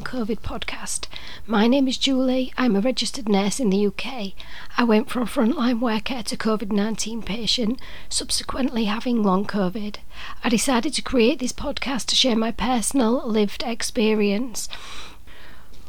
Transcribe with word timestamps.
COVID 0.00 0.40
podcast. 0.40 1.06
My 1.46 1.66
name 1.66 1.88
is 1.88 1.98
Julie. 1.98 2.52
I'm 2.56 2.76
a 2.76 2.80
registered 2.80 3.28
nurse 3.28 3.58
in 3.58 3.70
the 3.70 3.86
UK. 3.86 4.32
I 4.76 4.84
went 4.84 5.10
from 5.10 5.26
frontline 5.26 5.80
worker 5.80 6.22
to 6.22 6.36
COVID 6.36 6.72
19 6.72 7.22
patient, 7.22 7.80
subsequently 8.08 8.84
having 8.84 9.22
long 9.22 9.44
COVID. 9.44 9.96
I 10.44 10.48
decided 10.48 10.94
to 10.94 11.02
create 11.02 11.38
this 11.38 11.52
podcast 11.52 12.06
to 12.06 12.16
share 12.16 12.36
my 12.36 12.50
personal 12.50 13.26
lived 13.28 13.62
experience 13.62 14.68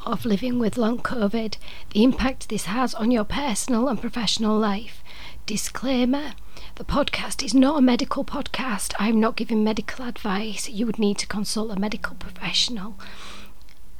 of 0.05 0.25
living 0.25 0.59
with 0.59 0.77
long 0.77 0.99
COVID, 0.99 1.57
the 1.91 2.03
impact 2.03 2.49
this 2.49 2.65
has 2.65 2.93
on 2.93 3.11
your 3.11 3.25
personal 3.25 3.87
and 3.87 3.99
professional 3.99 4.57
life. 4.57 5.03
Disclaimer 5.45 6.33
the 6.75 6.83
podcast 6.85 7.43
is 7.43 7.53
not 7.53 7.77
a 7.77 7.81
medical 7.81 8.23
podcast. 8.23 8.93
I'm 8.99 9.19
not 9.19 9.35
giving 9.35 9.63
medical 9.63 10.05
advice. 10.05 10.69
You 10.69 10.85
would 10.85 10.99
need 10.99 11.17
to 11.17 11.27
consult 11.27 11.71
a 11.71 11.79
medical 11.79 12.15
professional. 12.15 12.97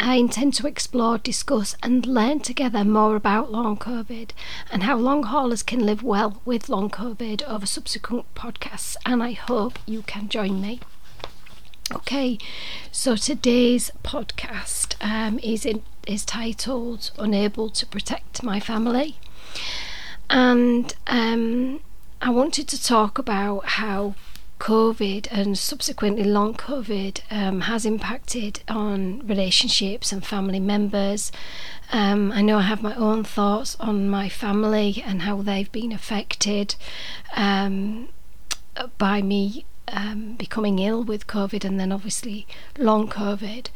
I 0.01 0.15
intend 0.15 0.53
to 0.55 0.67
explore, 0.67 1.17
discuss, 1.17 1.75
and 1.83 2.05
learn 2.05 2.39
together 2.39 2.85
more 2.85 3.17
about 3.17 3.51
long 3.51 3.75
COVID 3.75 4.29
and 4.71 4.83
how 4.83 4.95
long 4.95 5.23
haulers 5.23 5.61
can 5.61 5.85
live 5.85 6.01
well 6.01 6.41
with 6.45 6.69
long 6.69 6.89
COVID 6.89 7.43
over 7.45 7.65
subsequent 7.65 8.33
podcasts, 8.33 8.95
and 9.05 9.21
I 9.21 9.33
hope 9.33 9.77
you 9.85 10.01
can 10.03 10.29
join 10.29 10.61
me. 10.61 10.79
Okay, 11.93 12.37
so 12.93 13.17
today's 13.17 13.91
podcast 14.01 14.95
um, 15.01 15.37
is 15.39 15.65
in, 15.65 15.83
is 16.07 16.23
titled 16.23 17.11
"Unable 17.17 17.69
to 17.69 17.85
Protect 17.85 18.41
My 18.41 18.61
Family," 18.61 19.17
and 20.29 20.93
um, 21.07 21.81
I 22.21 22.29
wanted 22.29 22.69
to 22.69 22.81
talk 22.81 23.17
about 23.17 23.65
how 23.65 24.15
COVID 24.59 25.27
and 25.31 25.57
subsequently 25.57 26.23
long 26.23 26.53
COVID 26.53 27.21
um, 27.31 27.61
has 27.61 27.85
impacted 27.85 28.61
on 28.67 29.25
relationships 29.25 30.11
and 30.11 30.25
family 30.25 30.59
members. 30.59 31.31
Um, 31.91 32.31
I 32.31 32.41
know 32.41 32.57
I 32.57 32.63
have 32.63 32.83
my 32.83 32.95
own 32.95 33.23
thoughts 33.23 33.75
on 33.79 34.09
my 34.09 34.29
family 34.29 35.03
and 35.05 35.23
how 35.23 35.41
they've 35.41 35.71
been 35.71 35.91
affected 35.91 36.75
um, 37.35 38.09
by 38.97 39.21
me 39.21 39.65
um, 39.91 40.35
becoming 40.35 40.79
ill 40.79 41.03
with 41.03 41.27
COVID 41.27 41.63
and 41.63 41.79
then 41.79 41.91
obviously 41.91 42.47
long 42.77 43.07
COVID. 43.07 43.67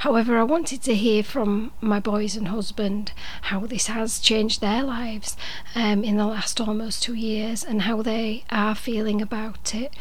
However, 0.00 0.38
I 0.38 0.42
wanted 0.42 0.82
to 0.82 0.94
hear 0.94 1.22
from 1.22 1.72
my 1.80 2.00
boys 2.00 2.36
and 2.36 2.48
husband 2.48 3.12
how 3.42 3.60
this 3.60 3.86
has 3.86 4.18
changed 4.18 4.60
their 4.60 4.82
lives 4.82 5.36
um, 5.74 6.04
in 6.04 6.16
the 6.16 6.26
last 6.26 6.60
almost 6.60 7.02
two 7.02 7.14
years 7.14 7.64
and 7.64 7.82
how 7.82 8.02
they 8.02 8.44
are 8.50 8.74
feeling 8.74 9.22
about 9.22 9.74
it, 9.74 9.92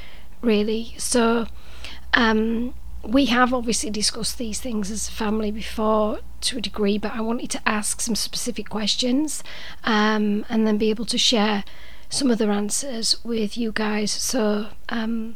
really. 0.42 0.96
So, 0.98 1.48
um, 2.14 2.74
we 3.04 3.26
have 3.26 3.54
obviously 3.54 3.90
discussed 3.90 4.38
these 4.38 4.60
things 4.60 4.92
as 4.92 5.08
a 5.08 5.12
family 5.12 5.50
before 5.52 6.20
to 6.42 6.58
a 6.58 6.62
degree, 6.62 6.98
but 6.98 7.14
I 7.14 7.22
wanted 7.22 7.50
to 7.52 7.62
ask 7.68 8.02
some 8.02 8.16
specific 8.16 8.70
questions 8.70 9.44
um, 9.84 10.46
and 10.50 10.68
then 10.68 10.78
be 10.78 10.90
able 10.90 11.06
to 11.06 11.18
share 11.18 11.64
some 12.10 12.30
other 12.30 12.52
answers 12.52 13.24
with 13.24 13.58
you 13.58 13.72
guys. 13.72 14.12
So, 14.12 14.68
um, 14.90 15.36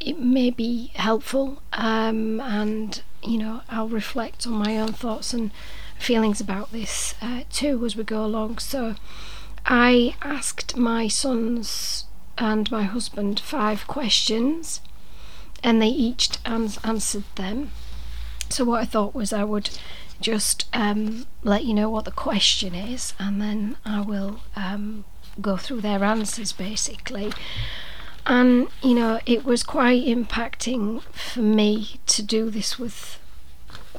it 0.00 0.18
may 0.18 0.50
be 0.50 0.92
helpful 0.94 1.62
um, 1.74 2.40
and 2.40 3.02
you 3.22 3.38
know 3.38 3.60
I'll 3.68 3.88
reflect 3.88 4.46
on 4.46 4.54
my 4.54 4.78
own 4.78 4.92
thoughts 4.92 5.34
and 5.34 5.50
feelings 5.98 6.40
about 6.40 6.72
this 6.72 7.14
uh, 7.20 7.42
too 7.50 7.84
as 7.84 7.94
we 7.96 8.04
go 8.04 8.24
along 8.24 8.58
so 8.58 8.94
I 9.66 10.16
asked 10.22 10.76
my 10.76 11.06
sons 11.06 12.06
and 12.40 12.70
my 12.70 12.82
husband 12.84 13.38
five 13.38 13.86
questions 13.86 14.80
and 15.62 15.80
they 15.80 15.88
each 15.88 16.30
ans- 16.46 16.78
answered 16.82 17.24
them. 17.36 17.70
So 18.48 18.64
what 18.64 18.80
I 18.80 18.84
thought 18.86 19.14
was 19.14 19.32
I 19.32 19.44
would 19.44 19.70
just 20.20 20.66
um, 20.72 21.26
let 21.44 21.64
you 21.64 21.74
know 21.74 21.90
what 21.90 22.06
the 22.06 22.10
question 22.10 22.74
is 22.74 23.12
and 23.18 23.40
then 23.40 23.76
I 23.84 24.00
will 24.00 24.40
um, 24.56 25.04
go 25.40 25.58
through 25.58 25.82
their 25.82 26.02
answers 26.02 26.52
basically. 26.52 27.32
And 28.26 28.68
you 28.82 28.94
know 28.94 29.20
it 29.26 29.44
was 29.44 29.62
quite 29.62 30.04
impacting 30.04 31.02
for 31.12 31.40
me 31.40 32.00
to 32.06 32.22
do 32.22 32.50
this 32.50 32.78
with 32.78 33.18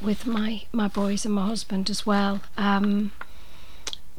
with 0.02 0.26
my 0.26 0.64
my 0.72 0.88
boys 0.88 1.26
and 1.26 1.34
my 1.36 1.48
husband 1.48 1.90
as 1.90 2.06
well. 2.06 2.42
Um, 2.58 3.12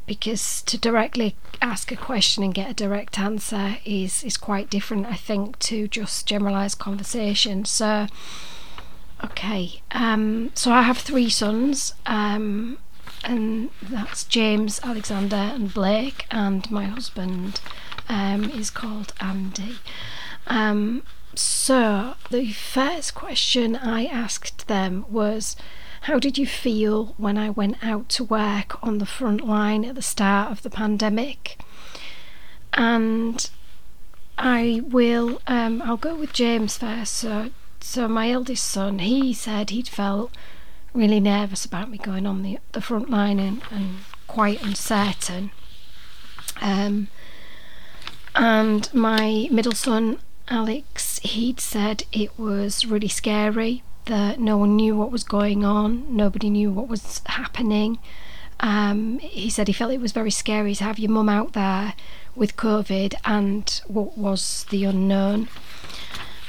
because 0.06 0.62
to 0.62 0.78
directly 0.78 1.36
ask 1.60 1.92
a 1.92 1.96
question 1.96 2.42
and 2.42 2.54
get 2.54 2.70
a 2.70 2.74
direct 2.74 3.18
answer 3.18 3.76
is 3.84 4.24
is 4.24 4.36
quite 4.36 4.70
different 4.70 5.06
I 5.06 5.14
think 5.14 5.58
to 5.60 5.88
just 5.88 6.26
generalized 6.26 6.78
conversation 6.78 7.64
so 7.64 8.06
okay 9.24 9.80
um, 9.92 10.50
so 10.54 10.72
I 10.72 10.82
have 10.82 10.98
three 10.98 11.28
sons 11.28 11.94
um, 12.06 12.78
and 13.24 13.70
that's 13.80 14.24
James 14.24 14.80
Alexander 14.82 15.36
and 15.36 15.72
Blake 15.72 16.26
and 16.30 16.68
my 16.70 16.84
husband 16.84 17.60
um, 18.08 18.50
is 18.50 18.70
called 18.70 19.12
Andy. 19.20 19.76
Um, 20.46 21.02
so, 21.34 22.14
the 22.30 22.52
first 22.52 23.14
question 23.14 23.76
I 23.76 24.04
asked 24.04 24.68
them 24.68 25.06
was 25.08 25.56
How 26.02 26.18
did 26.18 26.36
you 26.36 26.46
feel 26.46 27.14
when 27.16 27.38
I 27.38 27.48
went 27.48 27.76
out 27.82 28.08
to 28.10 28.24
work 28.24 28.82
on 28.82 28.98
the 28.98 29.06
front 29.06 29.46
line 29.46 29.84
at 29.84 29.94
the 29.94 30.02
start 30.02 30.50
of 30.50 30.62
the 30.62 30.70
pandemic? 30.70 31.60
And 32.72 33.48
I 34.36 34.82
will, 34.84 35.40
um, 35.46 35.80
I'll 35.82 35.96
go 35.96 36.16
with 36.16 36.32
James 36.32 36.76
first. 36.76 37.12
So, 37.12 37.50
so 37.80 38.08
my 38.08 38.32
eldest 38.32 38.64
son, 38.64 38.98
he 38.98 39.32
said 39.32 39.70
he'd 39.70 39.86
felt 39.86 40.32
really 40.92 41.20
nervous 41.20 41.64
about 41.64 41.88
me 41.88 41.98
going 41.98 42.26
on 42.26 42.42
the, 42.42 42.58
the 42.72 42.80
front 42.80 43.08
line 43.08 43.38
and, 43.38 43.62
and 43.70 43.98
quite 44.26 44.60
uncertain. 44.60 45.52
Um, 46.60 47.06
and 48.34 48.92
my 48.92 49.46
middle 49.52 49.72
son, 49.72 50.18
Alex, 50.48 51.20
he'd 51.20 51.60
said 51.60 52.02
it 52.12 52.36
was 52.36 52.84
really 52.84 53.08
scary, 53.08 53.84
that 54.06 54.40
no 54.40 54.56
one 54.56 54.76
knew 54.76 54.96
what 54.96 55.10
was 55.10 55.24
going 55.24 55.64
on, 55.64 56.04
nobody 56.14 56.50
knew 56.50 56.70
what 56.70 56.88
was 56.88 57.22
happening. 57.26 57.98
Um, 58.60 59.18
he 59.18 59.50
said 59.50 59.66
he 59.66 59.72
felt 59.72 59.92
it 59.92 60.00
was 60.00 60.12
very 60.12 60.30
scary 60.30 60.74
to 60.76 60.84
have 60.84 60.98
your 60.98 61.10
mum 61.10 61.28
out 61.28 61.52
there 61.52 61.94
with 62.36 62.56
COVID 62.56 63.14
and 63.24 63.80
what 63.86 64.16
was 64.16 64.66
the 64.70 64.84
unknown. 64.84 65.48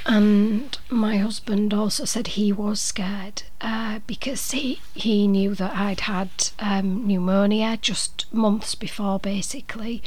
And 0.06 0.76
my 0.90 1.16
husband 1.16 1.72
also 1.72 2.04
said 2.04 2.28
he 2.28 2.52
was 2.52 2.80
scared 2.80 3.42
uh, 3.60 4.00
because 4.06 4.50
he, 4.50 4.80
he 4.94 5.26
knew 5.26 5.54
that 5.54 5.74
I'd 5.74 6.00
had 6.00 6.28
um, 6.58 7.06
pneumonia 7.06 7.78
just 7.80 8.26
months 8.32 8.74
before, 8.74 9.18
basically 9.18 10.02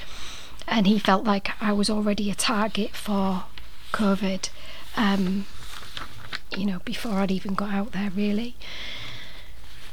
and 0.68 0.86
he 0.86 1.00
felt 1.00 1.24
like 1.24 1.52
I 1.62 1.72
was 1.72 1.90
already 1.90 2.30
a 2.30 2.36
target 2.36 2.91
for 2.91 3.46
COVID, 3.94 4.50
um, 4.97 5.46
you 6.56 6.66
know, 6.66 6.80
before 6.85 7.13
I'd 7.13 7.31
even 7.31 7.53
got 7.53 7.72
out 7.72 7.91
there, 7.91 8.09
really. 8.09 8.56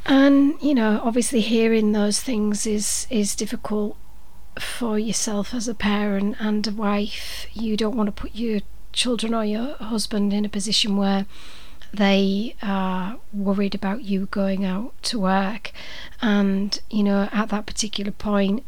And 0.07 0.61
you 0.61 0.75
know, 0.75 1.01
obviously, 1.03 1.41
hearing 1.41 1.93
those 1.93 2.21
things 2.21 2.67
is 2.67 3.07
is 3.11 3.35
difficult 3.35 3.97
for 4.59 4.99
yourself 4.99 5.55
as 5.55 5.67
a 5.67 5.75
parent 5.75 6.37
and 6.39 6.67
a 6.67 6.73
wife. 6.73 7.47
You 7.53 7.77
don't 7.77 7.97
want 7.97 8.09
to 8.09 8.23
put 8.23 8.35
your 8.35 8.61
children 8.93 9.35
or 9.35 9.45
your 9.45 9.75
husband 9.77 10.33
in 10.33 10.45
a 10.45 10.49
position 10.49 10.97
where 10.97 11.27
they 11.93 12.55
are 12.63 13.19
worried 13.33 13.75
about 13.75 14.03
you 14.03 14.27
going 14.27 14.65
out 14.65 14.93
to 15.05 15.19
work, 15.19 15.73
and 16.21 16.81
you 16.91 17.03
know, 17.03 17.29
at 17.33 17.49
that 17.49 17.67
particular 17.67 18.13
point 18.13 18.65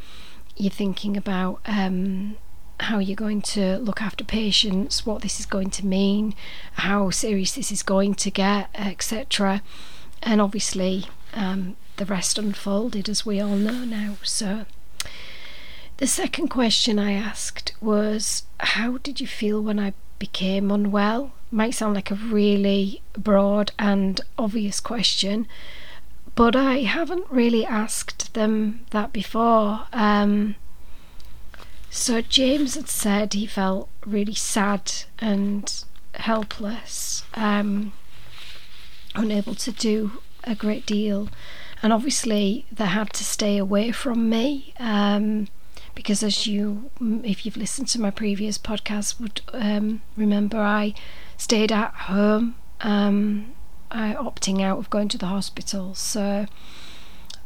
you're 0.57 0.71
thinking 0.71 1.17
about 1.17 1.61
um, 1.67 2.37
how 2.81 2.99
you're 2.99 3.17
going 3.17 3.43
to 3.43 3.79
look 3.79 4.03
after 4.03 4.25
patients, 4.25 5.07
what 5.07 5.23
this 5.23 5.41
is 5.41 5.47
going 5.47 5.71
to 5.71 5.87
mean, 5.87 6.35
how 6.75 7.11
serious 7.11 7.53
this 7.53 7.73
is 7.73 7.83
going 7.83 8.15
to 8.15 8.31
get, 8.31 8.69
etc. 8.75 9.63
And 10.23 10.41
obviously, 10.41 11.07
um, 11.35 11.77
the 11.97 12.05
rest 12.05 12.39
unfolded 12.39 13.09
as 13.09 13.25
we 13.25 13.41
all 13.41 13.57
know 13.57 13.85
now. 13.85 14.17
So, 14.23 14.67
the 15.99 16.07
second 16.07 16.49
question 16.49 16.99
I 16.99 17.13
asked 17.13 17.73
was, 17.81 18.45
How 18.61 18.99
did 18.99 19.21
you 19.21 19.27
feel 19.27 19.63
when 19.63 19.79
I 19.79 19.95
became 20.19 20.71
unwell? 20.71 21.33
Might 21.51 21.75
sound 21.75 21.95
like 21.95 22.11
a 22.11 22.17
really 22.17 23.03
broad 23.15 23.73
and 23.79 24.21
obvious 24.37 24.81
question, 24.81 25.47
but 26.35 26.55
I 26.55 26.79
haven't 26.81 27.31
really 27.31 27.65
asked 27.65 28.35
them 28.35 28.85
that 28.91 29.13
before. 29.13 29.87
Um, 29.93 30.57
so 31.97 32.21
James 32.21 32.75
had 32.75 32.89
said 32.89 33.33
he 33.33 33.47
felt 33.47 33.89
really 34.05 34.35
sad 34.35 34.93
and 35.19 35.85
helpless, 36.15 37.25
um, 37.35 37.93
unable 39.15 39.55
to 39.55 39.73
do 39.73 40.21
a 40.45 40.55
great 40.55 40.85
deal, 40.85 41.31
and 41.83 41.95
obviously 41.95 42.67
they 42.71 42.85
had 42.85 43.13
to 43.15 43.25
stay 43.25 43.57
away 43.57 43.93
from 43.93 44.29
me. 44.29 44.75
Um, 44.79 45.49
because 45.95 46.23
as 46.23 46.47
you, 46.47 46.91
if 47.25 47.47
you've 47.47 47.57
listened 47.57 47.89
to 47.89 48.01
my 48.01 48.11
previous 48.11 48.59
podcast, 48.59 49.19
would 49.19 49.41
um, 49.55 50.03
remember 50.19 50.59
I 50.59 50.93
stayed 51.39 51.73
at 51.73 51.95
home 51.95 52.57
um, 52.83 53.55
uh, 53.91 54.13
opting 54.15 54.61
out 54.61 54.79
of 54.79 54.91
going 54.91 55.09
to 55.09 55.19
the 55.19 55.27
hospital. 55.27 55.95
So 55.95 56.45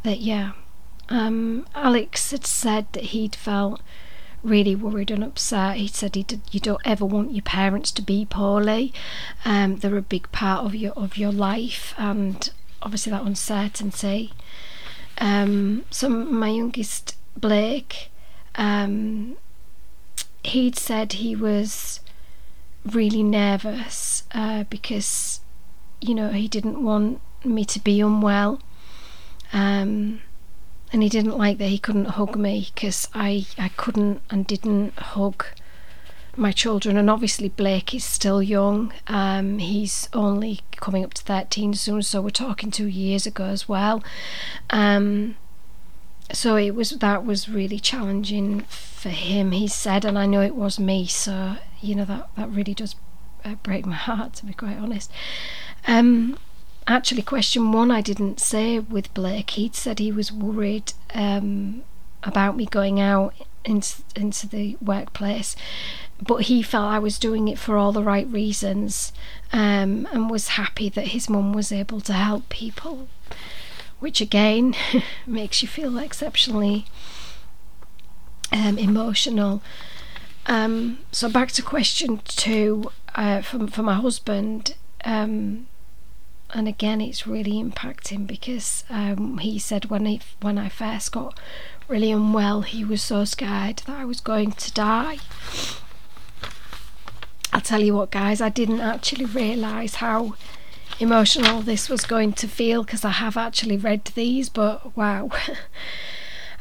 that 0.03 0.19
yeah, 0.19 0.53
um, 1.09 1.69
Alex 1.77 2.33
had 2.33 2.45
said 2.45 2.89
that 2.93 3.05
he'd 3.05 3.37
felt 3.37 3.81
really 4.43 4.75
worried 4.75 5.11
and 5.11 5.23
upset. 5.25 5.77
He 5.77 5.87
said 5.87 6.15
he 6.15 6.23
did, 6.23 6.41
you 6.51 6.61
don't 6.61 6.81
ever 6.85 7.05
want 7.05 7.33
your 7.33 7.43
parents 7.43 7.91
to 7.93 8.03
be 8.03 8.25
poorly. 8.25 8.93
Um, 9.45 9.77
they're 9.77 9.97
a 9.97 10.03
big 10.03 10.31
part 10.33 10.65
of 10.65 10.75
your 10.75 10.93
of 10.93 11.17
your 11.17 11.33
life, 11.33 11.95
and 11.99 12.51
obviously 12.83 13.13
that 13.13 13.23
uncertainty. 13.23 14.33
Um, 15.19 15.85
so 15.91 16.09
my 16.09 16.49
youngest 16.49 17.17
Blake, 17.37 18.11
um, 18.55 19.37
he'd 20.43 20.77
said 20.77 21.15
he 21.15 21.37
was 21.37 22.01
really 22.85 23.23
nervous 23.23 24.25
uh, 24.33 24.65
because 24.65 25.41
you 26.01 26.15
know 26.15 26.31
he 26.31 26.49
didn't 26.49 26.83
want 26.83 27.21
me 27.45 27.65
to 27.65 27.81
be 27.81 28.01
unwell. 28.01 28.61
Um, 29.53 30.23
and 30.93 31.03
he 31.03 31.09
didn't 31.09 31.39
like 31.39 31.59
that 31.59 31.67
he 31.69 31.79
couldn't 31.79 32.07
hug 32.07 32.37
me 32.37 32.69
because 32.75 33.09
I, 33.15 33.47
I 33.59 33.69
couldn't 33.69 34.23
and 34.31 34.47
didn't 34.47 34.99
hug 34.99 35.45
my 36.37 36.53
children. 36.53 36.97
And 36.97 37.09
obviously 37.09 37.49
Blake 37.49 37.95
is 37.95 38.05
still 38.05 38.43
young. 38.43 38.93
Um, 39.07 39.59
he's 39.59 40.09
only 40.13 40.61
coming 40.73 41.05
up 41.05 41.15
to 41.15 41.23
13 41.23 41.75
soon 41.75 42.03
so 42.03 42.21
we're 42.21 42.31
talking 42.31 42.71
two 42.71 42.87
years 42.87 43.27
ago 43.27 43.45
as 43.45 43.69
well. 43.69 44.03
Um, 44.71 45.37
so 46.33 46.57
it 46.57 46.75
was 46.75 46.91
that 46.91 47.27
was 47.27 47.49
really 47.49 47.81
challenging 47.81 48.61
for 48.61 49.09
him 49.09 49.51
he 49.51 49.67
said 49.67 50.05
and 50.05 50.17
I 50.17 50.27
know 50.27 50.43
it 50.43 50.55
was 50.55 50.79
me 50.79 51.05
so 51.07 51.57
you 51.81 51.97
know 51.97 52.05
that 52.05 52.29
that 52.37 52.49
really 52.51 52.73
does 52.73 52.95
uh, 53.45 53.57
break 53.65 53.85
my 53.85 53.97
heart 53.97 54.35
to 54.35 54.47
be 54.47 54.53
quite 54.53 54.79
honest. 54.79 55.11
Um, 55.87 56.39
actually, 56.91 57.23
question 57.23 57.73
one 57.73 57.91
I 57.91 58.01
didn't 58.01 58.41
say 58.41 58.79
with 58.79 59.13
Blake. 59.15 59.51
He'd 59.51 59.75
said 59.75 59.99
he 59.99 60.13
was 60.13 60.33
worried 60.33 60.93
um, 61.15 61.83
about 62.23 62.57
me 62.57 62.67
going 62.67 63.01
out 63.01 63.35
into, 63.65 64.03
into 64.17 64.49
the 64.49 64.77
workplace, 64.81 65.57
but 66.21 66.43
he 66.43 66.63
felt 66.63 66.91
I 66.91 66.99
was 66.99 67.19
doing 67.19 67.49
it 67.49 67.59
for 67.59 67.77
all 67.77 67.93
the 67.93 68.03
right 68.03 68.27
reasons 68.27 69.13
um, 69.53 70.09
and 70.13 70.31
was 70.31 70.49
happy 70.49 70.89
that 70.91 71.09
his 71.09 71.29
mum 71.31 71.53
was 71.53 71.73
able 71.73 72.01
to 72.03 72.13
help 72.13 72.49
people, 72.49 73.09
which 73.99 74.21
again 74.21 74.75
makes 75.27 75.63
you 75.63 75.69
feel 75.69 75.97
exceptionally 75.99 76.87
um, 78.53 78.79
emotional. 78.79 79.63
Um, 80.47 80.99
so 81.13 81.29
back 81.29 81.53
to 81.53 81.63
question 81.63 82.21
two 82.27 82.91
uh, 83.15 83.43
from 83.43 83.69
for 83.69 83.83
my 83.83 83.95
husband. 83.95 84.75
Um, 85.05 85.67
and 86.55 86.69
again 86.69 87.01
it's 87.01 87.27
really 87.27 87.63
impacting 87.63 88.27
because 88.27 88.85
um, 88.91 89.39
he 89.39 89.59
said 89.59 89.87
when 89.87 90.07
he 90.07 90.21
when 90.41 90.59
I 90.59 90.69
first 90.69 91.13
got 91.13 91.39
really 91.89 92.11
unwell 92.11 92.63
he 92.63 92.85
was 92.85 93.03
so 93.03 93.25
scared 93.25 93.79
that 93.87 93.97
I 93.97 94.05
was 94.05 94.21
going 94.21 94.53
to 94.53 94.73
die. 94.73 95.19
I'll 97.53 97.61
tell 97.61 97.83
you 97.83 97.95
what 97.95 98.11
guys 98.11 98.41
I 98.41 98.49
didn't 98.49 98.81
actually 98.81 99.25
realise 99.25 99.97
how 99.97 100.35
emotional 101.01 101.63
this 101.63 101.89
was 101.89 102.05
going 102.05 102.33
to 102.35 102.47
feel 102.47 102.85
because 102.85 103.05
I 103.05 103.11
have 103.11 103.37
actually 103.37 103.77
read 103.77 104.05
these 104.07 104.49
but 104.49 104.97
wow. 104.97 105.31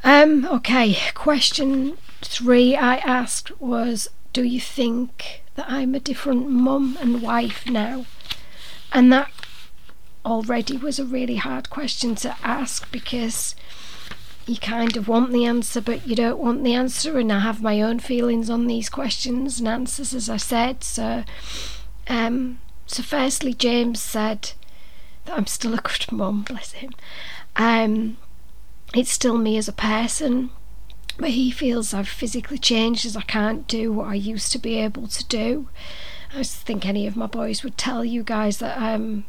Um 0.01 0.45
okay 0.45 0.95
question 1.13 1.97
three 2.21 2.75
I 2.75 2.97
asked 2.97 3.59
was 3.59 4.07
do 4.31 4.43
you 4.43 4.61
think 4.61 5.41
that 5.55 5.69
I'm 5.69 5.95
a 5.95 5.99
different 5.99 6.49
mum 6.49 6.97
and 7.01 7.21
wife 7.21 7.67
now? 7.67 8.05
And 8.91 9.11
that 9.11 9.29
already 10.25 10.77
was 10.77 10.99
a 10.99 11.05
really 11.05 11.37
hard 11.37 11.69
question 11.69 12.15
to 12.15 12.35
ask 12.43 12.91
because 12.91 13.55
you 14.49 14.57
kind 14.57 14.97
of 14.97 15.07
want 15.07 15.31
the 15.31 15.45
answer, 15.45 15.79
but 15.79 16.07
you 16.07 16.15
don't 16.15 16.39
want 16.39 16.63
the 16.63 16.73
answer. 16.73 17.19
And 17.19 17.31
I 17.31 17.39
have 17.39 17.61
my 17.61 17.81
own 17.81 17.99
feelings 17.99 18.49
on 18.49 18.67
these 18.67 18.89
questions 18.89 19.59
and 19.59 19.67
answers, 19.67 20.13
as 20.13 20.29
I 20.29 20.37
said. 20.37 20.83
So, 20.83 21.23
um, 22.07 22.59
so 22.87 23.03
firstly, 23.03 23.53
James 23.53 24.01
said 24.01 24.53
that 25.25 25.37
I'm 25.37 25.47
still 25.47 25.75
a 25.75 25.77
good 25.77 26.11
mum, 26.11 26.43
bless 26.47 26.73
him. 26.73 26.91
Um, 27.55 28.17
it's 28.93 29.11
still 29.11 29.37
me 29.37 29.57
as 29.57 29.67
a 29.67 29.73
person, 29.73 30.49
but 31.17 31.31
he 31.31 31.51
feels 31.51 31.93
I've 31.93 32.09
physically 32.09 32.57
changed 32.57 33.05
as 33.05 33.15
I 33.15 33.21
can't 33.21 33.67
do 33.67 33.91
what 33.91 34.07
I 34.07 34.15
used 34.15 34.51
to 34.53 34.59
be 34.59 34.77
able 34.77 35.07
to 35.07 35.25
do. 35.27 35.69
I 36.33 36.43
think 36.43 36.85
any 36.85 37.05
of 37.07 37.15
my 37.15 37.27
boys 37.27 37.63
would 37.63 37.77
tell 37.77 38.05
you 38.05 38.23
guys 38.23 38.59
that 38.59 38.77
um, 38.81 39.25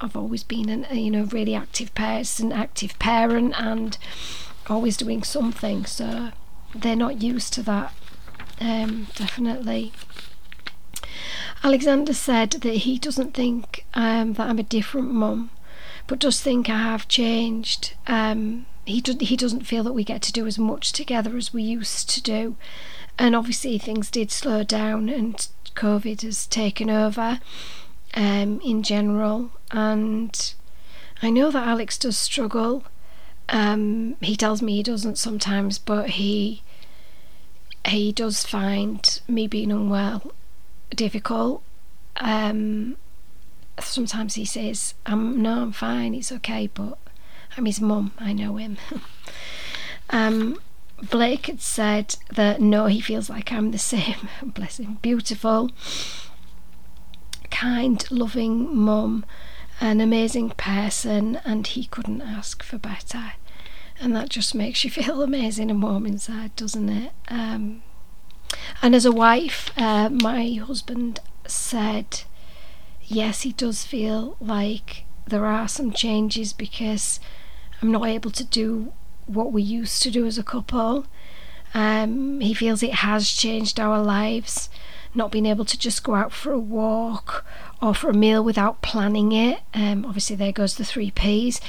I've 0.00 0.16
always 0.16 0.42
been 0.42 0.68
an, 0.68 0.86
a 0.90 0.96
you 0.96 1.10
know 1.10 1.24
really 1.24 1.54
active 1.54 1.94
person, 1.94 2.52
active 2.52 2.98
parent, 2.98 3.54
and 3.60 3.96
always 4.68 4.96
doing 4.96 5.22
something. 5.22 5.86
So 5.86 6.30
they're 6.74 6.96
not 6.96 7.22
used 7.22 7.52
to 7.54 7.62
that. 7.62 7.94
Um, 8.60 9.08
definitely. 9.14 9.92
Alexander 11.64 12.12
said 12.14 12.50
that 12.50 12.74
he 12.74 12.98
doesn't 12.98 13.34
think 13.34 13.84
um, 13.94 14.34
that 14.34 14.48
I'm 14.48 14.58
a 14.58 14.62
different 14.62 15.10
mum, 15.12 15.50
but 16.06 16.18
does 16.18 16.40
think 16.40 16.68
I 16.68 16.78
have 16.78 17.08
changed. 17.08 17.94
Um, 18.06 18.66
he 18.84 19.00
do- 19.00 19.24
he 19.24 19.36
doesn't 19.36 19.66
feel 19.66 19.82
that 19.84 19.92
we 19.92 20.04
get 20.04 20.22
to 20.22 20.32
do 20.32 20.46
as 20.46 20.58
much 20.58 20.92
together 20.92 21.36
as 21.36 21.52
we 21.52 21.62
used 21.62 22.08
to 22.10 22.22
do, 22.22 22.56
and 23.18 23.34
obviously 23.34 23.78
things 23.78 24.10
did 24.10 24.30
slow 24.30 24.62
down, 24.62 25.08
and 25.08 25.48
COVID 25.74 26.22
has 26.22 26.46
taken 26.46 26.88
over 26.88 27.40
um, 28.16 28.60
in 28.64 28.82
general. 28.82 29.50
And 29.70 30.54
I 31.22 31.30
know 31.30 31.50
that 31.50 31.68
Alex 31.68 31.98
does 31.98 32.16
struggle. 32.16 32.84
Um, 33.48 34.16
he 34.20 34.34
tells 34.34 34.62
me 34.62 34.76
he 34.76 34.82
doesn't 34.82 35.18
sometimes, 35.18 35.78
but 35.78 36.10
he 36.10 36.62
he 37.86 38.10
does 38.10 38.44
find 38.44 39.20
me 39.28 39.46
being 39.46 39.70
unwell 39.70 40.32
difficult. 40.90 41.62
Um, 42.16 42.96
sometimes 43.78 44.34
he 44.34 44.44
says, 44.44 44.94
"I'm 45.04 45.40
no, 45.40 45.62
I'm 45.62 45.72
fine. 45.72 46.14
It's 46.14 46.32
okay," 46.32 46.68
but 46.72 46.98
I'm 47.56 47.66
his 47.66 47.80
mum. 47.80 48.12
I 48.18 48.32
know 48.32 48.56
him. 48.56 48.78
um, 50.10 50.58
Blake 51.10 51.46
had 51.46 51.60
said 51.60 52.16
that 52.34 52.60
no, 52.60 52.86
he 52.86 53.00
feels 53.00 53.30
like 53.30 53.52
I'm 53.52 53.70
the 53.70 53.78
same. 53.78 54.28
Bless 54.42 54.80
him. 54.80 54.98
Beautiful 55.02 55.70
kind, 57.56 58.04
loving 58.10 58.76
mum, 58.76 59.24
an 59.80 60.02
amazing 60.02 60.50
person, 60.50 61.40
and 61.42 61.66
he 61.66 61.86
couldn't 61.86 62.20
ask 62.20 62.62
for 62.62 62.76
better. 62.76 63.32
And 63.98 64.14
that 64.14 64.28
just 64.28 64.54
makes 64.54 64.84
you 64.84 64.90
feel 64.98 65.22
amazing 65.22 65.70
and 65.70 65.82
warm 65.82 66.04
inside, 66.04 66.54
doesn't 66.54 66.90
it? 66.90 67.12
Um, 67.28 67.82
and 68.82 68.94
as 68.94 69.06
a 69.06 69.12
wife, 69.12 69.70
uh, 69.76 70.10
my 70.10 70.52
husband 70.52 71.20
said, 71.46 72.24
yes, 73.02 73.42
he 73.42 73.52
does 73.52 73.84
feel 73.84 74.36
like 74.38 75.04
there 75.26 75.46
are 75.46 75.66
some 75.66 75.92
changes 75.92 76.52
because 76.52 77.20
I'm 77.80 77.90
not 77.90 78.06
able 78.06 78.30
to 78.32 78.44
do 78.44 78.92
what 79.24 79.50
we 79.50 79.62
used 79.62 80.02
to 80.02 80.10
do 80.10 80.26
as 80.26 80.36
a 80.36 80.44
couple. 80.44 81.06
Um, 81.72 82.40
he 82.40 82.52
feels 82.52 82.82
it 82.82 82.96
has 83.06 83.30
changed 83.30 83.80
our 83.80 84.02
lives 84.02 84.68
not 85.16 85.32
being 85.32 85.46
able 85.46 85.64
to 85.64 85.78
just 85.78 86.04
go 86.04 86.14
out 86.14 86.32
for 86.32 86.52
a 86.52 86.58
walk 86.58 87.44
or 87.80 87.94
for 87.94 88.10
a 88.10 88.14
meal 88.14 88.42
without 88.42 88.82
planning 88.82 89.32
it. 89.32 89.60
Um, 89.74 90.04
obviously, 90.04 90.36
there 90.36 90.52
goes 90.52 90.76
the 90.76 90.84
three 90.84 91.10
P's, 91.10 91.60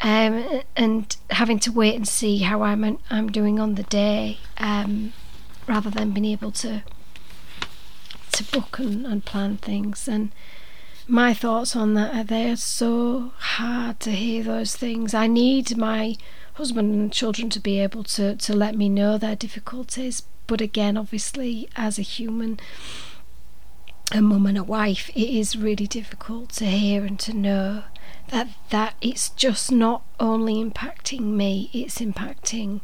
um, 0.00 0.62
and 0.76 1.16
having 1.30 1.58
to 1.60 1.72
wait 1.72 1.94
and 1.96 2.06
see 2.06 2.38
how 2.38 2.62
I'm 2.62 2.98
I'm 3.10 3.28
doing 3.28 3.58
on 3.58 3.74
the 3.74 3.82
day, 3.84 4.38
um, 4.58 5.12
rather 5.66 5.90
than 5.90 6.12
being 6.12 6.26
able 6.26 6.52
to 6.52 6.82
to 8.32 8.44
book 8.44 8.78
and, 8.78 9.06
and 9.06 9.24
plan 9.24 9.56
things. 9.56 10.08
And 10.08 10.32
my 11.06 11.34
thoughts 11.34 11.74
on 11.74 11.94
that 11.94 12.14
are 12.14 12.24
they're 12.24 12.56
so 12.56 13.32
hard 13.38 13.98
to 14.00 14.10
hear 14.10 14.44
those 14.44 14.76
things. 14.76 15.14
I 15.14 15.26
need 15.26 15.76
my 15.76 16.16
husband 16.54 16.92
and 16.94 17.12
children 17.12 17.50
to 17.50 17.60
be 17.60 17.80
able 17.80 18.04
to 18.04 18.36
to 18.36 18.54
let 18.54 18.74
me 18.76 18.88
know 18.88 19.16
their 19.16 19.36
difficulties, 19.36 20.22
but 20.48 20.60
again, 20.60 20.96
obviously, 20.96 21.68
as 21.76 21.98
a 21.98 22.02
human, 22.02 22.58
a 24.10 24.20
mum 24.20 24.46
and 24.46 24.58
a 24.58 24.64
wife, 24.64 25.10
it 25.10 25.28
is 25.28 25.56
really 25.56 25.86
difficult 25.86 26.48
to 26.54 26.64
hear 26.64 27.04
and 27.04 27.20
to 27.20 27.32
know 27.32 27.84
that 28.30 28.48
that 28.70 28.94
it's 29.00 29.28
just 29.28 29.70
not 29.70 30.02
only 30.18 30.54
impacting 30.54 31.20
me, 31.20 31.70
it's 31.72 32.00
impacting 32.00 32.80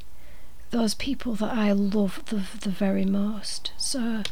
those 0.70 0.94
people 0.94 1.34
that 1.34 1.52
I 1.52 1.72
love 1.72 2.22
the 2.26 2.42
the 2.60 2.70
very 2.70 3.06
most. 3.06 3.72
So, 3.78 4.22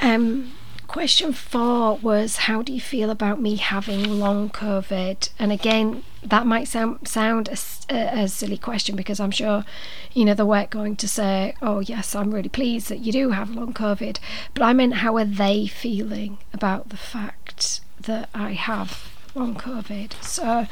um, 0.00 0.52
Question 0.88 1.34
four 1.34 1.98
was 1.98 2.36
How 2.36 2.62
do 2.62 2.72
you 2.72 2.80
feel 2.80 3.10
about 3.10 3.42
me 3.42 3.56
having 3.56 4.18
long 4.18 4.48
COVID? 4.48 5.28
And 5.38 5.52
again, 5.52 6.02
that 6.22 6.46
might 6.46 6.66
sound 6.66 7.06
sound 7.06 7.48
a, 7.90 7.94
a, 8.22 8.26
silly 8.26 8.56
question 8.56 8.96
because 8.96 9.20
I'm 9.20 9.30
sure, 9.30 9.66
you 10.14 10.24
know, 10.24 10.32
they 10.32 10.44
weren't 10.44 10.70
going 10.70 10.96
to 10.96 11.06
say, 11.06 11.54
"Oh 11.60 11.80
yes, 11.80 12.14
I'm 12.14 12.32
really 12.34 12.48
pleased 12.48 12.88
that 12.88 13.00
you 13.00 13.12
do 13.12 13.30
have 13.30 13.50
long 13.50 13.74
COVID," 13.74 14.18
but 14.54 14.62
I 14.62 14.72
meant 14.72 14.94
how 14.94 15.18
are 15.18 15.26
they 15.26 15.66
feeling 15.66 16.38
about 16.54 16.88
the 16.88 16.96
fact 16.96 17.82
that 18.00 18.30
I 18.34 18.54
have 18.54 19.10
long 19.34 19.56
COVID. 19.56 20.14
So 20.24 20.68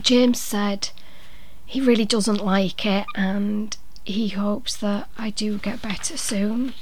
James 0.00 0.40
said 0.40 0.90
he 1.66 1.80
really 1.80 2.04
doesn't 2.04 2.44
like 2.44 2.86
it 2.86 3.06
and 3.16 3.76
he 4.04 4.28
hopes 4.28 4.76
that 4.76 5.08
I 5.18 5.30
do 5.30 5.58
get 5.58 5.82
better 5.82 6.16
soon 6.16 6.74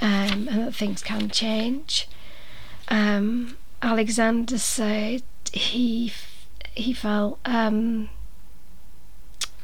um, 0.00 0.48
and 0.48 0.66
that 0.66 0.74
things 0.74 1.02
can 1.02 1.30
change. 1.30 2.08
Um, 2.88 3.56
Alexander 3.82 4.58
said 4.58 5.22
he 5.52 6.12
he 6.74 6.92
felt 6.92 7.38
um, 7.44 8.08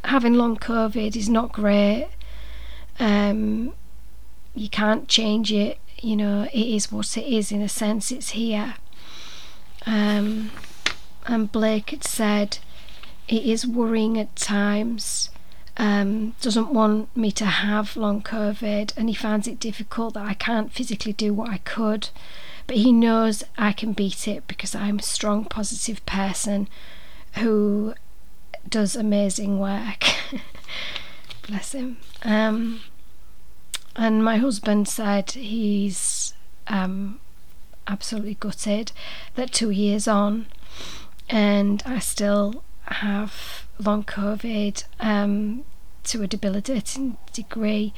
having 0.05 0.35
long 0.35 0.57
COVID 0.57 1.17
is 1.17 1.29
not 1.29 1.53
great. 1.53 2.09
Um, 2.99 3.75
you 4.55 4.69
can't 4.69 5.09
change 5.09 5.53
it. 5.53 5.79
You 6.01 6.17
know, 6.17 6.49
it 6.53 6.67
is 6.67 6.91
what 6.91 7.17
it 7.17 7.27
is. 7.27 7.53
In 7.53 7.63
a 7.63 7.69
sense, 7.69 8.11
it's 8.11 8.31
here. 8.31 8.75
Um, 9.87 10.51
and 11.27 11.51
Blake 11.51 11.91
had 11.91 12.05
said 12.05 12.59
it 13.29 13.43
is 13.45 13.67
worrying 13.67 14.19
at 14.19 14.35
times. 14.37 15.31
Um, 15.83 16.37
doesn't 16.41 16.73
want 16.73 17.15
me 17.17 17.33
to 17.33 17.45
have 17.45 17.97
long 17.97 18.23
COVID, 18.23 18.97
and 18.97 19.09
he 19.09 19.17
finds 19.17 19.49
it 19.49 19.59
difficult 19.59 20.15
that 20.15 20.25
I 20.25 20.35
can't 20.35 20.73
physically 20.73 21.13
do 21.13 21.35
what 21.35 21.51
I 21.51 21.59
could. 21.59 22.11
But 22.69 22.77
he 22.77 22.93
knows 22.93 23.43
I 23.59 23.73
can 23.73 23.93
beat 23.93 24.29
it 24.29 24.47
because 24.47 24.77
I'm 24.77 25.01
a 25.01 25.03
strong, 25.03 25.45
positive 25.45 26.07
person 26.07 26.69
who 27.33 27.95
does 28.69 28.95
amazing 28.95 29.59
work. 29.59 30.05
Bless 31.49 31.73
him. 31.73 31.97
Um, 32.23 32.83
and 33.97 34.25
my 34.25 34.37
husband 34.37 34.87
said 34.87 35.33
he's 35.33 36.33
um, 36.69 37.19
absolutely 37.89 38.37
gutted 38.39 38.93
that 39.35 39.51
two 39.51 39.71
years 39.71 40.07
on, 40.07 40.47
and 41.29 41.83
I 41.85 41.99
still 41.99 42.63
have 42.85 43.67
long 43.81 44.05
COVID 44.05 44.85
um, 45.01 45.65
to 46.05 46.23
a 46.23 46.27
debilitating 46.27 47.17
degree, 47.33 47.93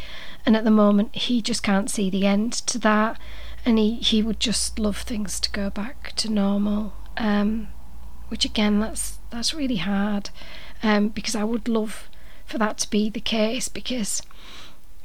and 0.45 0.57
at 0.57 0.65
the 0.65 0.71
moment 0.71 1.15
he 1.15 1.41
just 1.43 1.63
can't 1.63 1.91
see 1.91 2.11
the 2.11 2.27
end 2.27 2.53
to 2.53 2.79
that, 2.79 3.19
and 3.65 3.79
he, 3.79 3.97
he 3.97 4.23
would 4.23 4.41
just 4.41 4.79
love 4.79 4.99
things 4.99 5.41
to 5.41 5.51
go 5.51 5.71
back 5.71 6.13
to 6.17 6.31
normal. 6.31 6.93
Um, 7.17 7.69
which 8.29 8.45
again, 8.45 8.81
that's 8.81 9.19
that's 9.31 9.55
really 9.55 9.77
hard, 9.77 10.31
um, 10.83 11.09
because 11.09 11.37
I 11.37 11.45
would 11.45 11.69
love 11.69 12.09
for 12.45 12.59
that 12.59 12.79
to 12.79 12.91
be 12.91 13.09
the 13.09 13.21
case 13.21 13.69
because, 13.69 14.23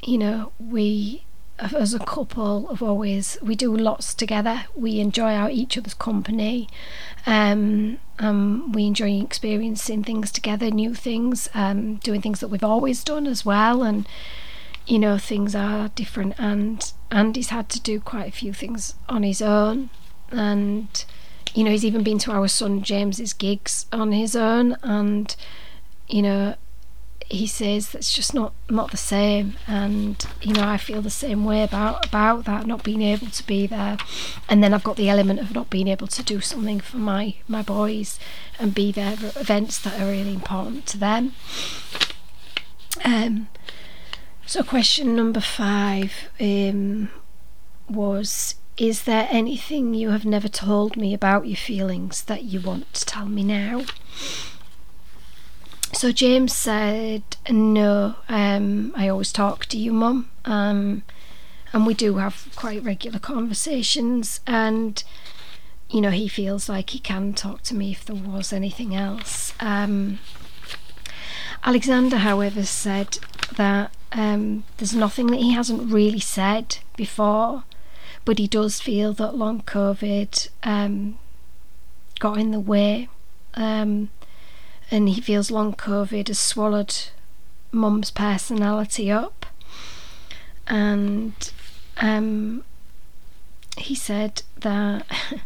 you 0.03 0.17
know, 0.17 0.51
we 0.59 1.25
as 1.61 1.93
a 1.93 1.99
couple 1.99 2.67
have 2.67 2.81
always 2.81 3.37
we 3.41 3.55
do 3.55 3.75
lots 3.75 4.13
together. 4.13 4.65
We 4.75 4.99
enjoy 4.99 5.33
our 5.33 5.49
each 5.49 5.77
other's 5.77 5.93
company 5.93 6.69
um, 7.25 7.99
um, 8.19 8.71
we 8.71 8.85
enjoy 8.85 9.19
experiencing 9.21 10.03
things 10.03 10.31
together 10.31 10.71
new 10.71 10.93
things 10.93 11.49
um, 11.53 11.95
doing 11.97 12.21
things 12.21 12.39
that 12.39 12.47
we've 12.47 12.63
always 12.63 13.03
done 13.03 13.27
as 13.27 13.45
well. 13.45 13.83
And 13.83 14.07
you 14.87 14.99
know 14.99 15.17
things 15.17 15.55
are 15.55 15.89
different 15.89 16.33
and 16.39 16.91
Andy's 17.11 17.49
had 17.49 17.69
to 17.69 17.81
do 17.81 17.99
quite 17.99 18.27
a 18.27 18.31
few 18.35 18.53
things 18.53 18.95
on 19.07 19.23
his 19.23 19.41
own. 19.41 19.89
And 20.31 21.05
you 21.53 21.63
know 21.63 21.71
he's 21.71 21.85
even 21.85 22.03
been 22.03 22.19
to 22.19 22.31
our 22.31 22.47
son 22.47 22.81
James's 22.81 23.33
gigs 23.33 23.85
on 23.91 24.11
his 24.11 24.35
own. 24.35 24.77
And 24.83 25.35
you 26.07 26.21
know 26.21 26.55
he 27.29 27.45
says 27.45 27.91
that's 27.91 28.11
just 28.11 28.33
not 28.33 28.53
not 28.69 28.91
the 28.91 28.97
same. 28.97 29.55
And 29.67 30.25
you 30.41 30.53
know 30.53 30.67
I 30.67 30.77
feel 30.77 31.01
the 31.01 31.09
same 31.09 31.45
way 31.45 31.63
about 31.63 32.05
about 32.05 32.45
that 32.45 32.65
not 32.65 32.83
being 32.83 33.01
able 33.01 33.27
to 33.27 33.47
be 33.47 33.67
there. 33.67 33.97
And 34.49 34.63
then 34.63 34.73
I've 34.73 34.83
got 34.83 34.95
the 34.95 35.09
element 35.09 35.39
of 35.39 35.53
not 35.53 35.69
being 35.69 35.87
able 35.87 36.07
to 36.07 36.23
do 36.23 36.41
something 36.41 36.79
for 36.79 36.97
my 36.97 37.35
my 37.47 37.61
boys 37.61 38.19
and 38.57 38.73
be 38.73 38.91
there 38.91 39.13
at 39.13 39.37
events 39.37 39.79
that 39.79 39.99
are 40.01 40.09
really 40.09 40.33
important 40.33 40.87
to 40.87 40.97
them. 40.97 41.33
Um 43.05 43.47
so 44.45 44.63
question 44.63 45.15
number 45.15 45.39
5 45.39 46.11
um 46.39 47.09
was 47.87 48.55
is 48.77 49.03
there 49.03 49.27
anything 49.29 49.93
you 49.93 50.09
have 50.09 50.25
never 50.25 50.47
told 50.47 50.95
me 50.95 51.13
about 51.13 51.45
your 51.45 51.57
feelings 51.57 52.23
that 52.23 52.43
you 52.43 52.61
want 52.61 52.91
to 52.93 53.05
tell 53.05 53.25
me 53.27 53.43
now 53.43 53.83
so 55.93 56.11
James 56.11 56.53
said, 56.53 57.23
No, 57.49 58.15
um, 58.27 58.93
I 58.95 59.07
always 59.07 59.31
talk 59.31 59.65
to 59.67 59.77
you, 59.77 59.91
Mum. 59.91 60.29
Um, 60.45 61.03
and 61.73 61.85
we 61.85 61.93
do 61.93 62.15
have 62.15 62.49
quite 62.55 62.83
regular 62.83 63.19
conversations. 63.19 64.39
And, 64.47 65.03
you 65.89 66.01
know, 66.01 66.11
he 66.11 66.27
feels 66.27 66.69
like 66.69 66.91
he 66.91 66.99
can 66.99 67.33
talk 67.33 67.61
to 67.63 67.75
me 67.75 67.91
if 67.91 68.05
there 68.05 68.15
was 68.15 68.51
anything 68.53 68.95
else. 68.95 69.53
Um, 69.59 70.19
Alexander, 71.63 72.17
however, 72.17 72.63
said 72.63 73.19
that 73.55 73.91
um, 74.11 74.63
there's 74.77 74.95
nothing 74.95 75.27
that 75.27 75.39
he 75.39 75.53
hasn't 75.53 75.91
really 75.91 76.19
said 76.19 76.77
before, 76.95 77.63
but 78.25 78.39
he 78.39 78.47
does 78.47 78.79
feel 78.79 79.13
that 79.13 79.35
long 79.35 79.61
COVID 79.61 80.49
um, 80.63 81.19
got 82.19 82.37
in 82.37 82.51
the 82.51 82.59
way. 82.59 83.09
Um, 83.55 84.09
and 84.91 85.09
he 85.09 85.21
feels 85.21 85.51
long 85.51 85.73
COVID 85.73 86.27
has 86.27 86.39
swallowed 86.39 86.95
mum's 87.71 88.11
personality 88.11 89.11
up. 89.11 89.45
And 90.67 91.51
um, 91.97 92.63
he 93.77 93.95
said 93.95 94.43
that 94.59 95.05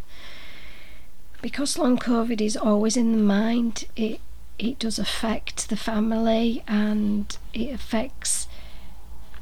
because 1.42 1.78
long 1.78 1.98
COVID 1.98 2.40
is 2.40 2.56
always 2.56 2.96
in 2.96 3.12
the 3.12 3.22
mind, 3.22 3.84
it 3.96 4.20
it 4.56 4.78
does 4.78 5.00
affect 5.00 5.68
the 5.68 5.76
family 5.76 6.62
and 6.68 7.36
it 7.52 7.74
affects 7.74 8.46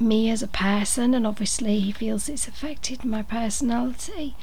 me 0.00 0.30
as 0.30 0.42
a 0.42 0.48
person, 0.48 1.14
and 1.14 1.26
obviously 1.26 1.80
he 1.80 1.92
feels 1.92 2.28
it's 2.28 2.48
affected 2.48 3.04
my 3.04 3.22
personality, 3.22 4.34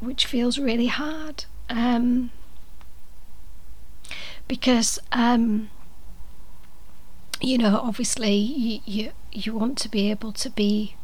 which 0.00 0.26
feels 0.26 0.58
really 0.58 0.88
hard. 0.88 1.44
Um, 1.70 2.30
because 4.48 4.98
um, 5.12 5.70
you 7.40 7.58
know 7.58 7.78
obviously 7.82 8.34
you, 8.34 8.80
you 8.84 9.12
you 9.30 9.54
want 9.54 9.78
to 9.78 9.88
be 9.88 10.10
able 10.10 10.32
to 10.32 10.50
be 10.50 10.96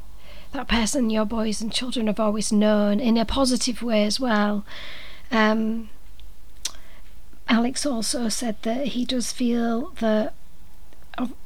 that 0.53 0.67
person 0.67 1.11
your 1.11 1.25
boys 1.25 1.61
and 1.61 1.73
children 1.73 2.07
have 2.07 2.19
always 2.19 2.51
known 2.51 2.99
in 3.01 3.17
a 3.17 3.25
positive 3.25 3.83
way 3.83 4.05
as 4.05 4.19
well. 4.19 4.65
Um, 5.31 5.91
Alex 7.49 7.85
also 7.85 8.29
said 8.29 8.57
that 8.63 8.89
he 8.89 9.05
does 9.05 9.33
feel 9.33 9.91
that 10.01 10.33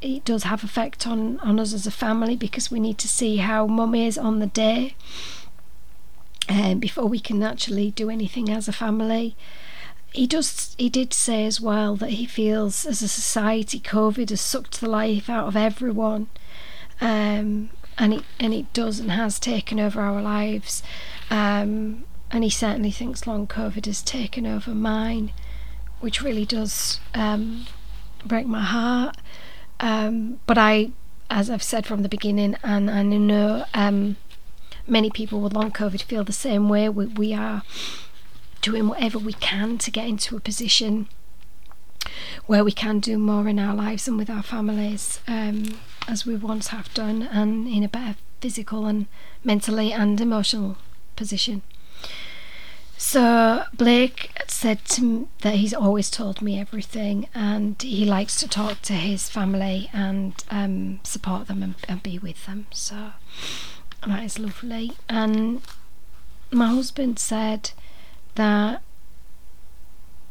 it 0.01 0.25
does 0.25 0.45
have 0.45 0.65
effect 0.65 1.07
on, 1.07 1.39
on 1.41 1.59
us 1.59 1.75
as 1.75 1.87
a 1.87 1.91
family 1.91 2.37
because 2.37 2.71
we 2.71 2.81
need 2.81 2.99
to 2.99 3.09
see 3.09 3.39
how 3.39 3.67
mum 3.67 3.95
is 3.95 4.17
on 4.17 4.39
the 4.39 4.47
day 4.47 4.95
um, 6.49 6.79
before 6.79 7.07
we 7.07 7.21
can 7.21 7.43
actually 7.43 7.91
do 7.91 8.09
anything 8.09 8.49
as 8.51 8.69
a 8.69 8.73
family 8.73 9.37
he 10.13 10.27
does 10.27 10.75
he 10.79 10.89
did 10.89 11.13
say 11.13 11.47
as 11.47 11.61
well 11.61 11.97
that 11.97 12.11
he 12.11 12.27
feels 12.27 12.87
as 12.87 13.03
a 13.03 13.09
society 13.09 13.79
covid 13.79 14.31
has 14.31 14.41
sucked 14.41 14.81
the 14.81 14.89
life 14.89 15.29
out 15.29 15.47
of 15.47 15.57
everyone 15.57 16.29
um, 17.01 17.71
and 17.99 18.15
it 18.15 18.25
and 18.39 18.55
it 18.55 18.73
does 18.73 19.01
and 19.01 19.11
has 19.11 19.39
taken 19.39 19.79
over 19.81 20.01
our 20.01 20.23
lives. 20.23 20.83
Um, 21.31 22.05
and 22.31 22.45
he 22.45 22.51
certainly 22.51 22.91
thinks 22.91 23.27
long 23.27 23.47
covid 23.47 23.87
has 23.87 24.03
taken 24.03 24.47
over 24.47 24.75
mine 24.75 25.33
which 26.01 26.23
really 26.23 26.45
does 26.45 27.01
um, 27.15 27.67
break 28.25 28.47
my 28.47 28.63
heart. 28.63 29.17
Um, 29.81 30.41
but 30.47 30.57
I 30.57 30.91
as 31.31 31.51
I've 31.51 31.63
said 31.63 31.87
from 31.87 32.03
the 32.03 32.09
beginning 32.09 32.57
and 32.63 32.91
I 32.91 33.03
know 33.03 33.65
um, 33.75 34.17
many 34.87 35.11
people 35.11 35.41
with 35.41 35.53
long 35.53 35.73
covid 35.73 36.03
feel 36.03 36.25
the 36.25 36.33
same 36.33 36.69
way 36.69 36.89
we, 36.89 37.07
we 37.07 37.35
are 37.35 37.63
doing 38.69 38.89
whatever 38.89 39.19
we 39.19 39.33
can 39.33 39.79
to 39.79 39.91
get 39.91 40.07
into 40.07 40.37
a 40.37 40.41
position 40.41 41.09
where 42.47 42.63
we 42.63 42.73
can 42.73 43.01
do 43.01 43.17
more 43.17 43.49
in 43.49 43.59
our 43.59 43.75
lives 43.75 44.07
and 44.07 44.19
with 44.19 44.29
our 44.29 44.43
families 44.43 45.21
um, 45.27 45.81
as 46.07 46.27
we 46.27 46.37
once 46.37 46.69
have 46.69 46.93
done 46.93 47.23
and 47.23 47.67
in 47.67 47.83
a 47.83 47.89
better 47.89 48.15
physical 48.41 48.85
and 48.85 49.07
mentally 49.43 49.91
and 49.91 50.21
emotional 50.21 50.77
position. 51.17 51.63
So 52.99 53.65
Blake 53.75 54.33
said 54.49 54.85
to 54.87 55.03
me 55.03 55.29
that 55.41 55.55
he's 55.55 55.73
always 55.73 56.11
told 56.11 56.43
me 56.43 56.59
everything, 56.61 57.29
and 57.35 57.81
he 57.81 58.05
likes 58.05 58.39
to 58.41 58.49
talk 58.49 58.83
to 58.83 58.93
his 58.93 59.31
family 59.31 59.89
and 59.93 60.35
um, 60.51 61.01
support 61.05 61.47
them 61.47 61.63
and, 61.63 61.75
and, 61.89 62.03
be 62.03 62.19
with 62.19 62.45
them. 62.47 62.67
So 62.73 63.13
that 64.07 64.25
is 64.25 64.39
lovely. 64.39 64.93
And 65.09 65.63
my 66.51 66.67
husband 66.67 67.21
said 67.21 67.71
that 68.39 68.83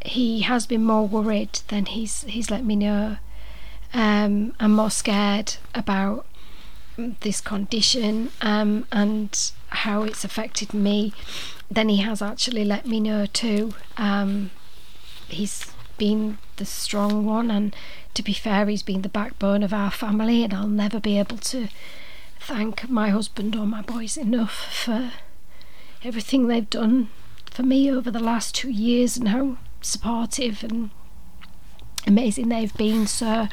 he 0.01 0.41
has 0.41 0.65
been 0.65 0.83
more 0.83 1.07
worried 1.07 1.59
than 1.67 1.85
he's 1.85 2.23
he's 2.23 2.49
let 2.49 2.63
me 2.65 2.75
know. 2.75 3.17
Um, 3.93 4.53
I'm 4.59 4.73
more 4.73 4.91
scared 4.91 5.55
about 5.73 6.25
this 7.21 7.39
condition 7.41 8.31
um, 8.41 8.85
and 8.91 9.51
how 9.69 10.03
it's 10.03 10.23
affected 10.23 10.73
me 10.73 11.13
then 11.69 11.89
he 11.89 11.97
has 11.97 12.21
actually 12.21 12.63
let 12.63 12.85
me 12.85 12.99
know 12.99 13.25
too. 13.25 13.73
Um, 13.97 14.51
he's 15.27 15.65
been 15.97 16.37
the 16.55 16.65
strong 16.65 17.25
one, 17.25 17.51
and 17.51 17.75
to 18.13 18.23
be 18.23 18.33
fair, 18.33 18.65
he's 18.67 18.83
been 18.83 19.01
the 19.01 19.09
backbone 19.09 19.63
of 19.63 19.73
our 19.73 19.91
family, 19.91 20.43
and 20.43 20.53
I'll 20.53 20.67
never 20.67 20.99
be 20.99 21.19
able 21.19 21.37
to 21.37 21.67
thank 22.39 22.89
my 22.89 23.09
husband 23.09 23.55
or 23.55 23.65
my 23.65 23.81
boys 23.81 24.15
enough 24.15 24.83
for 24.83 25.11
everything 26.03 26.47
they've 26.47 26.69
done 26.69 27.09
for 27.57 27.63
me 27.63 27.91
over 27.91 28.11
the 28.11 28.19
last 28.19 28.53
two 28.53 28.69
years 28.69 29.17
and 29.17 29.29
how 29.29 29.57
supportive 29.81 30.63
and 30.63 30.91
amazing 32.05 32.49
they've 32.49 32.77
been. 32.77 33.07
So 33.07 33.47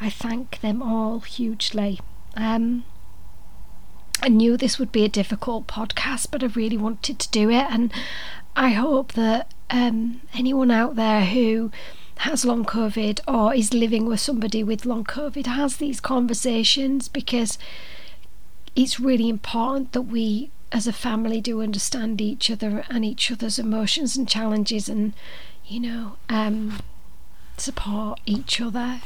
I 0.00 0.10
thank 0.10 0.60
them 0.60 0.80
all 0.80 1.18
hugely. 1.18 1.98
Um, 2.36 2.84
I 4.22 4.28
knew 4.28 4.56
this 4.56 4.78
would 4.78 4.92
be 4.92 5.04
a 5.04 5.08
difficult 5.08 5.66
podcast, 5.66 6.28
but 6.30 6.44
I 6.44 6.46
really 6.46 6.76
wanted 6.76 7.18
to 7.18 7.28
do 7.30 7.50
it, 7.50 7.66
and 7.68 7.92
I 8.54 8.70
hope 8.70 9.14
that 9.14 9.52
um, 9.70 10.20
anyone 10.34 10.70
out 10.70 10.94
there 10.94 11.24
who 11.24 11.72
has 12.18 12.44
long 12.44 12.64
COVID 12.64 13.18
or 13.26 13.52
is 13.54 13.74
living 13.74 14.06
with 14.06 14.20
somebody 14.20 14.62
with 14.62 14.86
long 14.86 15.02
COVID 15.02 15.46
has 15.46 15.78
these 15.78 15.98
conversations 15.98 17.08
because 17.08 17.58
it's 18.76 19.00
really 19.00 19.28
important 19.28 19.92
that 19.94 20.02
we 20.02 20.50
as 20.72 20.86
a 20.86 20.92
family 20.92 21.40
do 21.40 21.62
understand 21.62 22.20
each 22.20 22.50
other 22.50 22.84
and 22.90 23.04
each 23.04 23.30
other's 23.30 23.58
emotions 23.58 24.16
and 24.16 24.28
challenges 24.28 24.88
and 24.88 25.12
you 25.66 25.80
know 25.80 26.16
um, 26.28 26.78
support 27.56 28.20
each 28.26 28.60
other. 28.60 29.00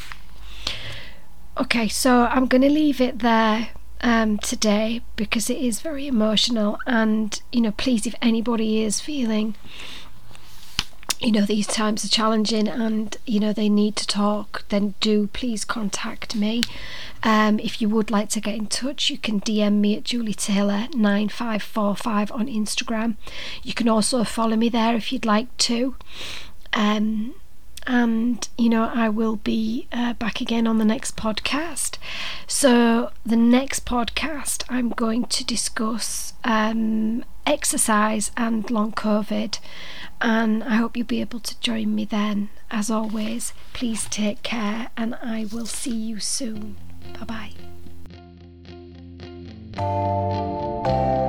Okay 1.59 1.87
so 1.89 2.25
i'm 2.25 2.47
going 2.47 2.63
to 2.63 2.71
leave 2.71 3.01
it 3.01 3.19
there 3.19 3.69
um, 4.01 4.39
today 4.39 5.03
because 5.17 5.49
it 5.49 5.59
is 5.59 5.81
very 5.81 6.07
emotional 6.07 6.79
and 6.87 7.43
you 7.53 7.61
know 7.61 7.73
please 7.73 8.07
if 8.07 8.15
anybody 8.23 8.83
is 8.83 9.01
feeling 9.01 9.55
you 11.23 11.31
know 11.33 11.47
these 11.47 11.67
times 11.67 12.05
are 12.05 12.09
challenging 12.09 12.67
and 12.69 13.17
you 13.27 13.39
know 13.39 13.53
they 13.53 13.69
need 13.69 13.95
to 13.97 14.07
talk 14.07 14.65
then 14.69 14.95
do 15.01 15.29
please 15.29 15.65
contact 15.65 16.35
me. 16.35 16.63
Um, 17.23 17.61
if 17.61 17.81
you 17.81 17.89
would 17.89 18.11
like 18.11 18.29
to 18.31 18.41
get 18.41 18.57
in 18.57 18.67
touch 18.67 19.09
you 19.09 19.17
can 19.17 19.41
dm 19.41 19.75
me 19.75 19.97
at 19.97 20.05
julie 20.05 20.35
taylor 20.35 20.89
9545 20.95 22.33
on 22.33 22.47
instagram. 22.49 23.15
You 23.63 23.75
can 23.75 23.89
also 23.89 24.25
follow 24.25 24.57
me 24.57 24.69
there 24.69 24.97
if 24.97 25.13
you'd 25.13 25.25
like 25.25 25.57
to. 25.59 25.95
Um, 26.73 27.35
and 27.87 28.49
you 28.59 28.69
know 28.69 28.91
I 28.93 29.09
will 29.09 29.37
be 29.37 29.87
uh, 29.93 30.13
back 30.15 30.41
again 30.41 30.67
on 30.67 30.79
the 30.79 30.85
next 30.85 31.17
podcast. 31.17 31.99
So 32.47 33.11
the 33.25 33.37
next 33.37 33.85
podcast 33.87 34.65
I'm 34.69 34.91
going 34.91 35.25
to 35.27 35.45
discuss 35.45 36.33
um, 36.45 37.25
exercise 37.47 38.31
and 38.37 38.71
long 38.71 38.93
COVID, 38.93 39.59
and 40.21 40.65
I 40.65 40.77
hope 40.77 40.97
you'll 40.97 41.07
be 41.07 41.21
able 41.21 41.41
to 41.41 41.59
join 41.61 41.95
me 41.95 42.05
then. 42.05 42.51
As 42.71 42.91
always, 42.91 43.53
please 43.73 44.07
take 44.09 44.43
care, 44.43 44.91
and 44.97 45.15
I 45.17 45.47
will 45.53 45.67
see 45.67 45.95
you 45.95 46.19
soon. 46.21 46.77
Bye 47.19 47.51
bye. 49.75 51.29